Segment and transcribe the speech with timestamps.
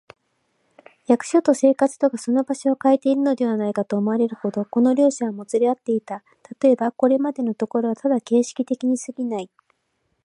[1.05, 6.23] 役所と生活とがその場所をかえているのではないか、と思われるほど、この両者はもつれ合っていた。
[6.41, 9.49] たとえば、これまでのところはただ形式的にすぎない、